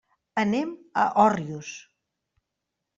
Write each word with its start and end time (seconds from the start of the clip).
Anem 0.43 0.71
a 1.03 1.05
Òrrius. 1.27 1.73